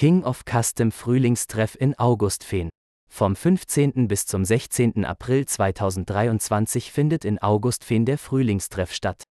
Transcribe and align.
King 0.00 0.24
of 0.24 0.46
Custom 0.46 0.92
Frühlingstreff 0.92 1.76
in 1.78 1.94
Augustfehn. 1.98 2.70
Vom 3.12 3.36
15. 3.36 4.08
bis 4.08 4.24
zum 4.24 4.46
16. 4.46 5.04
April 5.04 5.44
2023 5.44 6.90
findet 6.90 7.26
in 7.26 7.38
Augustfehn 7.38 8.06
der 8.06 8.16
Frühlingstreff 8.16 8.94
statt. 8.94 9.24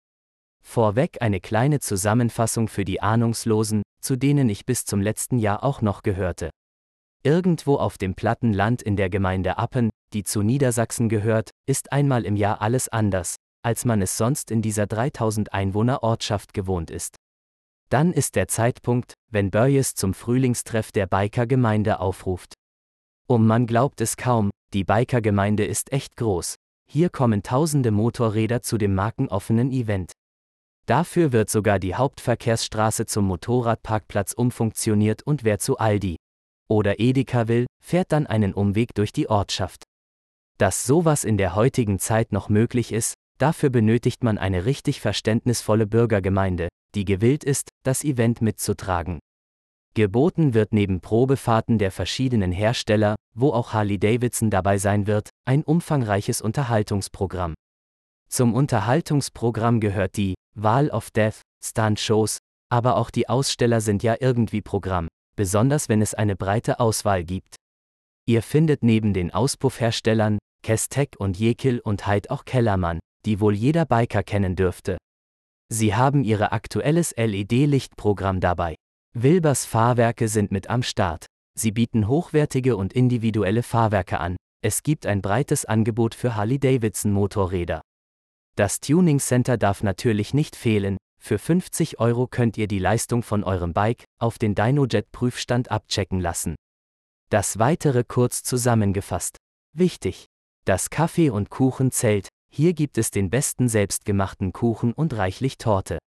Vorweg 0.62 1.22
eine 1.22 1.40
kleine 1.40 1.80
Zusammenfassung 1.80 2.68
für 2.68 2.84
die 2.84 3.02
Ahnungslosen, 3.02 3.82
zu 4.02 4.18
denen 4.18 4.50
ich 4.50 4.66
bis 4.66 4.84
zum 4.84 5.00
letzten 5.00 5.40
Jahr 5.40 5.64
auch 5.64 5.82
noch 5.82 6.04
gehörte. 6.04 6.50
Irgendwo 7.24 7.78
auf 7.78 7.98
dem 7.98 8.16
platten 8.16 8.52
Land 8.52 8.82
in 8.82 8.98
der 8.98 9.10
Gemeinde 9.10 9.58
Appen, 9.58 9.90
die 10.12 10.26
zu 10.26 10.42
Niedersachsen 10.42 11.08
gehört, 11.08 11.52
ist 11.66 11.94
einmal 11.94 12.26
im 12.26 12.36
Jahr 12.36 12.60
alles 12.60 12.90
anders, 12.90 13.38
als 13.64 13.86
man 13.86 14.02
es 14.02 14.18
sonst 14.18 14.52
in 14.52 14.62
dieser 14.62 14.86
3000 14.86 15.54
Einwohner 15.54 16.04
Ortschaft 16.04 16.54
gewohnt 16.54 16.92
ist. 16.92 17.16
Dann 17.88 18.12
ist 18.12 18.36
der 18.36 18.50
Zeitpunkt, 18.50 19.14
wenn 19.32 19.52
Börjes 19.52 19.96
zum 19.96 20.14
Frühlingstreff 20.14 20.92
der 20.92 21.08
Biker-Gemeinde 21.08 22.00
aufruft. 22.00 22.54
Um 23.28 23.46
man 23.46 23.68
glaubt 23.68 24.02
es 24.02 24.18
kaum, 24.18 24.52
die 24.74 24.84
Biker-Gemeinde 24.84 25.66
ist 25.66 25.92
echt 25.92 26.16
groß. 26.16 26.56
Hier 26.90 27.10
kommen 27.10 27.44
tausende 27.44 27.92
Motorräder 27.92 28.62
zu 28.62 28.78
dem 28.78 28.96
markenoffenen 28.96 29.72
Event. 29.72 30.14
Dafür 30.86 31.34
wird 31.34 31.50
sogar 31.50 31.80
die 31.80 31.96
Hauptverkehrsstraße 31.96 33.06
zum 33.06 33.26
Motorradparkplatz 33.26 34.32
umfunktioniert 34.32 35.24
und 35.24 35.44
wer 35.44 35.60
zu 35.60 35.78
Aldi 35.78 36.16
oder 36.70 37.00
Edeka 37.00 37.48
will, 37.48 37.66
fährt 37.84 38.12
dann 38.12 38.28
einen 38.28 38.54
Umweg 38.54 38.94
durch 38.94 39.12
die 39.12 39.30
Ortschaft. 39.30 39.84
Dass 40.58 40.86
sowas 40.86 41.24
in 41.24 41.38
der 41.38 41.56
heutigen 41.56 42.00
Zeit 42.00 42.32
noch 42.32 42.50
möglich 42.50 42.92
ist, 42.92 43.14
dafür 43.38 43.70
benötigt 43.70 44.24
man 44.24 44.38
eine 44.38 44.66
richtig 44.66 45.02
verständnisvolle 45.02 45.88
Bürgergemeinde, 45.88 46.68
die 46.98 47.06
gewillt 47.06 47.44
ist, 47.44 47.70
das 47.84 48.04
Event 48.04 48.42
mitzutragen. 48.42 49.20
Geboten 49.94 50.56
wird 50.56 50.74
neben 50.74 51.00
Probefahrten 51.00 51.78
der 51.78 51.92
verschiedenen 51.92 52.52
Hersteller, 52.52 53.16
wo 53.36 53.52
auch 53.52 53.74
Harley 53.74 54.00
Davidson 54.00 54.50
dabei 54.50 54.80
sein 54.80 55.06
wird, 55.06 55.30
ein 55.46 55.64
umfangreiches 55.64 56.42
Unterhaltungsprogramm. 56.42 57.54
Zum 58.30 58.56
Unterhaltungsprogramm 58.56 59.80
gehört 59.80 60.18
die 60.18 60.34
Wahl 60.56 60.90
of 60.90 61.12
Death, 61.12 61.42
Stunt-Shows, 61.64 62.40
aber 62.70 62.98
auch 62.98 63.12
die 63.12 63.30
Aussteller 63.30 63.80
sind 63.80 64.02
ja 64.02 64.16
irgendwie 64.20 64.62
Programm, 64.62 65.08
besonders 65.36 65.90
wenn 65.90 66.02
es 66.02 66.16
eine 66.16 66.36
breite 66.36 66.80
Auswahl 66.80 67.24
gibt. 67.24 67.58
Ihr 68.26 68.42
findet 68.42 68.84
neben 68.84 69.14
den 69.14 69.32
Auspuffherstellern, 69.32 70.40
Kestek 70.64 71.16
und 71.20 71.38
Jekyll 71.38 71.80
und 71.80 72.08
Hyde 72.08 72.32
auch 72.32 72.44
Kellermann, 72.44 73.00
die 73.26 73.40
wohl 73.40 73.54
jeder 73.54 73.86
Biker 73.86 74.24
kennen 74.24 74.56
dürfte. 74.56 74.98
Sie 75.70 75.96
haben 75.96 76.24
ihre 76.24 76.52
aktuelles 76.52 77.14
LED-Lichtprogramm 77.18 78.40
dabei. 78.40 78.76
Wilbers 79.14 79.66
Fahrwerke 79.66 80.28
sind 80.28 80.52
mit 80.52 80.70
am 80.70 80.84
Start. 80.84 81.26
Sie 81.58 81.72
bieten 81.72 82.08
hochwertige 82.08 82.78
und 82.78 82.94
individuelle 82.94 83.64
Fahrwerke 83.64 84.20
an. 84.20 84.38
Es 84.64 84.84
gibt 84.84 85.06
ein 85.06 85.22
breites 85.22 85.66
Angebot 85.66 86.16
für 86.16 86.36
Harley-Davidson 86.36 87.12
Motorräder. 87.12 87.82
Das 88.56 88.80
Tuning 88.80 89.20
Center 89.20 89.58
darf 89.58 89.84
natürlich 89.84 90.34
nicht 90.34 90.56
fehlen. 90.56 90.98
Für 91.20 91.38
50 91.38 92.00
Euro 92.00 92.28
könnt 92.28 92.58
ihr 92.58 92.68
die 92.68 92.80
Leistung 92.80 93.24
von 93.24 93.44
eurem 93.44 93.74
Bike 93.74 94.06
auf 94.20 94.38
den 94.38 94.56
DynoJet 94.56 95.12
Prüfstand 95.12 95.70
abchecken 95.72 96.22
lassen. 96.22 96.56
Das 97.30 97.60
weitere 97.60 98.04
kurz 98.04 98.44
zusammengefasst. 98.44 99.38
Wichtig. 99.74 100.28
Das 100.66 100.90
Kaffee- 100.90 101.30
und 101.30 101.50
Kuchenzelt, 101.50 102.30
hier 102.50 102.74
gibt 102.74 102.98
es 102.98 103.12
den 103.12 103.30
besten 103.30 103.70
selbstgemachten 103.70 104.54
Kuchen 104.54 104.94
und 104.94 105.16
reichlich 105.16 105.58
Torte. 105.58 106.00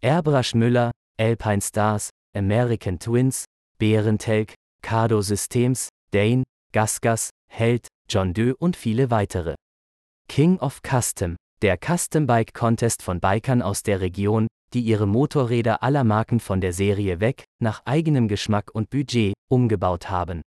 Airbrush 0.00 0.54
Müller, 0.54 0.90
Alpine 1.18 1.60
Stars, 1.60 2.10
American 2.34 2.98
Twins, 2.98 3.44
Bärentelk, 3.78 4.54
Cardo 4.82 5.22
Systems, 5.22 5.88
Dane, 6.10 6.44
Gasgas, 6.72 7.30
Held, 7.48 7.88
John 8.08 8.34
Doe 8.34 8.54
und 8.56 8.76
viele 8.76 9.10
weitere. 9.10 9.54
King 10.28 10.58
of 10.58 10.80
Custom, 10.82 11.36
der 11.62 11.78
Custom 11.78 12.26
Bike 12.26 12.52
Contest 12.52 13.02
von 13.02 13.20
Bikern 13.20 13.62
aus 13.62 13.82
der 13.82 14.00
Region, 14.00 14.46
die 14.74 14.80
ihre 14.80 15.06
Motorräder 15.06 15.82
aller 15.82 16.04
Marken 16.04 16.40
von 16.40 16.60
der 16.60 16.72
Serie 16.72 17.20
weg, 17.20 17.44
nach 17.62 17.82
eigenem 17.84 18.28
Geschmack 18.28 18.70
und 18.74 18.90
Budget, 18.90 19.34
umgebaut 19.48 20.10
haben. 20.10 20.42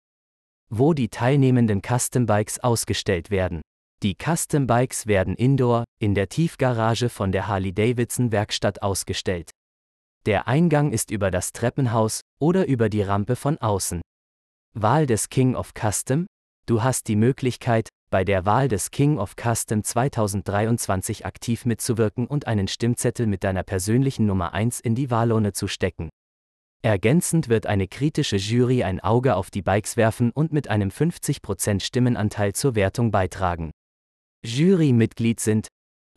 Wo 0.69 0.93
die 0.93 1.09
teilnehmenden 1.09 1.81
Custom 1.81 2.25
Bikes 2.25 2.59
ausgestellt 2.59 3.31
werden. 3.31 3.61
Die 4.01 4.15
Custom 4.15 4.65
Bikes 4.65 5.07
werden 5.07 5.35
indoor, 5.35 5.83
in 5.99 6.15
der 6.15 6.29
Tiefgarage 6.29 7.09
von 7.09 7.33
der 7.33 7.47
Harley-Davidson 7.47 8.31
Werkstatt 8.31 8.81
ausgestellt. 8.81 9.51
Der 10.25 10.47
Eingang 10.47 10.93
ist 10.93 11.11
über 11.11 11.31
das 11.31 11.51
Treppenhaus 11.51 12.21
oder 12.39 12.65
über 12.65 12.87
die 12.87 13.01
Rampe 13.01 13.35
von 13.35 13.57
außen. 13.57 13.99
Wahl 14.73 15.05
des 15.05 15.27
King 15.27 15.53
of 15.53 15.73
Custom? 15.73 16.27
Du 16.65 16.81
hast 16.81 17.09
die 17.09 17.17
Möglichkeit, 17.17 17.89
bei 18.09 18.23
der 18.23 18.45
Wahl 18.45 18.69
des 18.69 18.91
King 18.91 19.17
of 19.17 19.35
Custom 19.35 19.83
2023 19.83 21.25
aktiv 21.25 21.65
mitzuwirken 21.65 22.25
und 22.25 22.47
einen 22.47 22.69
Stimmzettel 22.69 23.27
mit 23.27 23.43
deiner 23.43 23.63
persönlichen 23.63 24.25
Nummer 24.25 24.53
1 24.53 24.79
in 24.79 24.95
die 24.95 25.11
Wahlurne 25.11 25.51
zu 25.51 25.67
stecken. 25.67 26.07
Ergänzend 26.81 27.49
wird 27.49 27.65
eine 27.65 27.89
kritische 27.89 28.37
Jury 28.37 28.81
ein 28.81 29.01
Auge 29.01 29.35
auf 29.35 29.51
die 29.51 29.61
Bikes 29.61 29.97
werfen 29.97 30.31
und 30.31 30.53
mit 30.53 30.69
einem 30.69 30.87
50% 30.87 31.81
Stimmenanteil 31.81 32.53
zur 32.53 32.75
Wertung 32.75 33.11
beitragen. 33.11 33.71
Jurymitglied 34.45 35.39
sind 35.39 35.67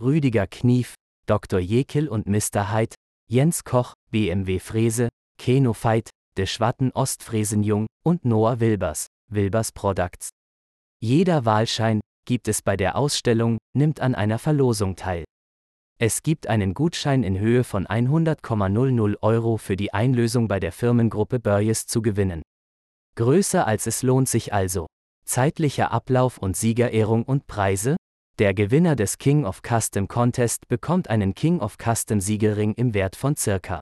Rüdiger 0.01 0.47
Knief, 0.47 0.95
Dr. 1.27 1.59
Jekyll 1.61 2.09
und 2.09 2.27
Mr. 2.27 2.73
Hyde, 2.73 2.95
Jens 3.29 3.65
Koch, 3.65 3.95
BMW 4.11 4.59
Frese, 4.59 5.09
Keno 5.39 5.75
Veit, 5.75 6.11
De 6.37 6.47
Schwatten 6.47 6.93
Ostfresenjung 6.93 7.87
und 8.05 8.25
Noah 8.25 8.61
Wilbers, 8.61 9.09
Wilbers 9.29 9.73
Products. 9.73 10.31
Jeder 11.01 11.45
Wahlschein, 11.45 12.01
gibt 12.25 12.49
es 12.49 12.63
bei 12.63 12.77
der 12.77 12.97
Ausstellung, 12.97 13.59
nimmt 13.77 14.01
an 14.01 14.15
einer 14.15 14.39
Verlosung 14.39 14.97
teil. 14.97 15.25
Es 15.99 16.23
gibt 16.23 16.47
einen 16.47 16.75
Gutschein 16.75 17.23
in 17.25 17.39
Höhe 17.39 17.65
von 17.65 17.87
100,00 17.87 19.17
Euro 19.21 19.57
für 19.57 19.77
die 19.77 19.93
Einlösung 19.93 20.49
bei 20.49 20.59
der 20.59 20.73
Firmengruppe 20.73 21.39
Börjes 21.39 21.87
zu 21.87 22.03
gewinnen. 22.03 22.43
Größer 23.17 23.67
als 23.67 23.87
es 23.87 24.03
lohnt 24.03 24.29
sich 24.29 24.53
also. 24.53 24.87
Zeitlicher 25.25 25.93
Ablauf 25.93 26.39
und 26.39 26.57
Siegerehrung 26.57 27.25
und 27.25 27.47
Preise? 27.47 27.97
Der 28.43 28.55
Gewinner 28.55 28.97
des 28.97 29.19
King 29.19 29.45
of 29.45 29.63
Custom 29.63 30.09
Contest 30.09 30.67
bekommt 30.67 31.09
einen 31.09 31.33
King 31.33 31.61
of 31.61 31.77
Custom 31.79 32.21
Siegelring 32.21 32.75
im 32.75 32.93
Wert 32.93 33.15
von 33.15 33.37
circa 33.37 33.81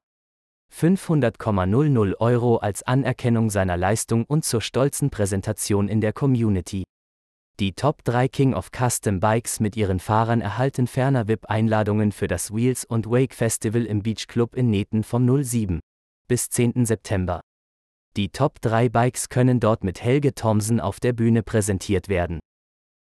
500,00 0.70 2.20
Euro 2.20 2.58
als 2.58 2.82
Anerkennung 2.82 3.48
seiner 3.48 3.78
Leistung 3.78 4.26
und 4.26 4.44
zur 4.44 4.60
stolzen 4.60 5.08
Präsentation 5.08 5.88
in 5.88 6.02
der 6.02 6.12
Community. 6.12 6.84
Die 7.58 7.72
Top 7.72 8.04
3 8.04 8.28
King 8.28 8.52
of 8.52 8.68
Custom 8.70 9.18
Bikes 9.18 9.60
mit 9.60 9.78
ihren 9.78 9.98
Fahrern 9.98 10.42
erhalten 10.42 10.86
ferner 10.86 11.26
VIP-Einladungen 11.26 12.12
für 12.12 12.26
das 12.26 12.52
Wheels 12.52 12.84
und 12.84 13.06
Wake 13.10 13.32
Festival 13.32 13.86
im 13.86 14.02
Beach 14.02 14.26
Club 14.26 14.54
in 14.54 14.68
Neten 14.68 15.04
vom 15.04 15.42
07 15.42 15.80
bis 16.28 16.50
10. 16.50 16.84
September. 16.84 17.40
Die 18.18 18.28
Top 18.28 18.60
3 18.60 18.90
Bikes 18.90 19.30
können 19.30 19.58
dort 19.58 19.84
mit 19.84 20.02
Helge 20.02 20.34
Thomsen 20.34 20.80
auf 20.80 21.00
der 21.00 21.14
Bühne 21.14 21.42
präsentiert 21.42 22.10
werden. 22.10 22.40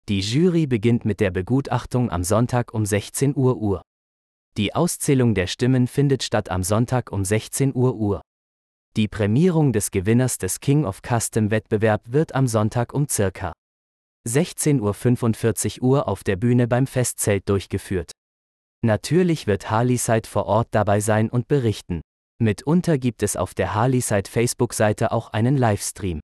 Die 0.08 0.18
Jury 0.18 0.66
beginnt 0.66 1.04
mit 1.04 1.20
der 1.20 1.30
Begutachtung 1.30 2.10
am 2.10 2.24
Sonntag 2.24 2.74
um 2.74 2.84
16 2.84 3.36
Uhr 3.36 3.58
Uhr. 3.58 3.82
Die 4.56 4.74
Auszählung 4.74 5.36
der 5.36 5.46
Stimmen 5.46 5.86
findet 5.86 6.24
statt 6.24 6.50
am 6.50 6.64
Sonntag 6.64 7.12
um 7.12 7.24
16 7.24 7.72
Uhr 7.72 7.94
Uhr. 7.94 8.20
Die 8.96 9.06
Prämierung 9.06 9.72
des 9.72 9.92
Gewinners 9.92 10.38
des 10.38 10.58
King 10.58 10.84
of 10.84 11.02
Custom 11.02 11.52
Wettbewerb 11.52 12.02
wird 12.06 12.34
am 12.34 12.48
Sonntag 12.48 12.92
um 12.92 13.08
circa 13.08 13.52
16.45 14.28 15.80
Uhr 15.80 16.08
auf 16.08 16.24
der 16.24 16.34
Bühne 16.34 16.66
beim 16.66 16.88
Festzelt 16.88 17.48
durchgeführt. 17.48 18.10
Natürlich 18.84 19.46
wird 19.46 19.70
Harleyside 19.70 20.28
vor 20.28 20.46
Ort 20.46 20.68
dabei 20.72 20.98
sein 20.98 21.30
und 21.30 21.46
berichten. 21.46 22.00
Mitunter 22.40 22.98
gibt 22.98 23.22
es 23.22 23.36
auf 23.36 23.54
der 23.54 23.74
Harleyside 23.74 24.28
Facebook-Seite 24.28 25.12
auch 25.12 25.28
einen 25.32 25.56
Livestream. 25.56 26.20